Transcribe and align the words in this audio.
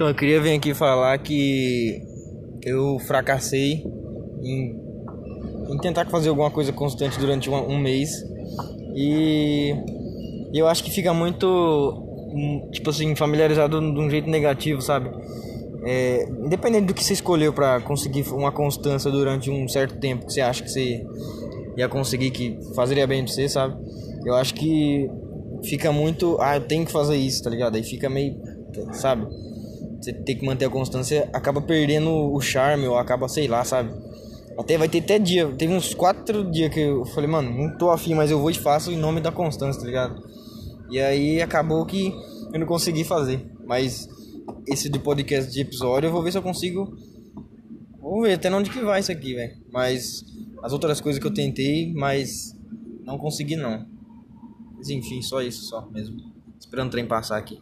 Então, 0.00 0.08
eu 0.08 0.14
queria 0.14 0.40
vir 0.40 0.54
aqui 0.54 0.72
falar 0.72 1.18
que 1.18 2.02
eu 2.62 2.98
fracassei 3.00 3.84
em, 4.42 4.74
em 5.68 5.78
tentar 5.82 6.06
fazer 6.06 6.30
alguma 6.30 6.50
coisa 6.50 6.72
constante 6.72 7.18
durante 7.18 7.50
um, 7.50 7.54
um 7.68 7.78
mês. 7.78 8.10
E 8.96 9.74
eu 10.54 10.66
acho 10.66 10.82
que 10.82 10.90
fica 10.90 11.12
muito, 11.12 11.46
hum, 11.46 12.70
tipo 12.72 12.88
assim, 12.88 13.14
familiarizado 13.14 13.78
de 13.78 14.00
um 14.00 14.08
jeito 14.08 14.30
negativo, 14.30 14.80
sabe? 14.80 15.10
É, 15.84 16.26
independente 16.46 16.86
do 16.86 16.94
que 16.94 17.04
você 17.04 17.12
escolheu 17.12 17.52
para 17.52 17.82
conseguir 17.82 18.26
uma 18.30 18.50
constância 18.50 19.10
durante 19.10 19.50
um 19.50 19.68
certo 19.68 19.98
tempo 20.00 20.24
que 20.24 20.32
você 20.32 20.40
acha 20.40 20.62
que 20.62 20.70
você 20.70 21.04
ia 21.76 21.90
conseguir 21.90 22.30
que 22.30 22.58
fazeria 22.74 23.06
bem 23.06 23.22
pra 23.22 23.34
você, 23.34 23.50
sabe? 23.50 23.76
Eu 24.24 24.34
acho 24.34 24.54
que 24.54 25.10
fica 25.62 25.92
muito, 25.92 26.38
ah, 26.40 26.56
eu 26.56 26.62
tenho 26.62 26.86
que 26.86 26.90
fazer 26.90 27.16
isso, 27.16 27.42
tá 27.42 27.50
ligado? 27.50 27.76
Aí 27.76 27.82
fica 27.82 28.08
meio, 28.08 28.40
sabe? 28.92 29.26
Você 30.00 30.12
tem 30.12 30.36
que 30.36 30.46
manter 30.46 30.64
a 30.64 30.70
constância, 30.70 31.28
acaba 31.32 31.60
perdendo 31.60 32.10
o 32.10 32.40
charme 32.40 32.86
ou 32.86 32.96
acaba, 32.96 33.28
sei 33.28 33.46
lá, 33.46 33.64
sabe? 33.64 33.92
Até 34.58 34.78
vai 34.78 34.88
ter 34.88 34.98
até 34.98 35.18
dia, 35.18 35.46
teve 35.52 35.72
uns 35.72 35.94
quatro 35.94 36.50
dias 36.50 36.72
que 36.72 36.80
eu 36.80 37.04
falei, 37.06 37.28
mano, 37.28 37.50
não 37.50 37.76
tô 37.76 37.90
afim, 37.90 38.14
mas 38.14 38.30
eu 38.30 38.38
vou 38.38 38.50
e 38.50 38.54
faço 38.54 38.90
em 38.90 38.96
nome 38.96 39.20
da 39.20 39.30
constância, 39.30 39.80
tá 39.80 39.86
ligado? 39.86 40.22
E 40.90 40.98
aí 40.98 41.40
acabou 41.40 41.86
que 41.86 42.12
eu 42.52 42.58
não 42.58 42.66
consegui 42.66 43.04
fazer. 43.04 43.46
Mas 43.64 44.08
esse 44.66 44.88
de 44.88 44.98
podcast 44.98 45.50
de 45.52 45.60
episódio 45.60 46.08
eu 46.08 46.12
vou 46.12 46.22
ver 46.22 46.32
se 46.32 46.38
eu 46.38 46.42
consigo. 46.42 46.96
Vamos 48.00 48.22
ver 48.26 48.34
até 48.34 48.52
onde 48.52 48.70
que 48.70 48.80
vai 48.80 49.00
isso 49.00 49.12
aqui, 49.12 49.34
velho. 49.34 49.56
Mas 49.72 50.24
as 50.62 50.72
outras 50.72 51.00
coisas 51.00 51.20
que 51.20 51.26
eu 51.26 51.32
tentei, 51.32 51.92
mas 51.94 52.56
não 53.04 53.16
consegui 53.18 53.56
não. 53.56 53.86
Mas 54.76 54.88
enfim, 54.90 55.22
só 55.22 55.40
isso 55.40 55.64
só 55.64 55.88
mesmo. 55.90 56.16
Esperando 56.58 56.88
o 56.88 56.90
trem 56.90 57.06
passar 57.06 57.36
aqui. 57.36 57.58